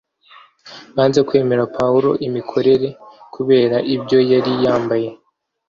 [0.95, 2.87] Banze kwemerera Pawulo imikorere
[3.33, 5.09] kubera ibyo yari yambaye